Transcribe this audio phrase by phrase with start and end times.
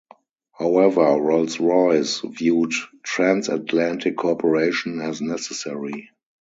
[0.57, 6.09] However, Rolls-Royce viewed transatlantic cooperation as necessary.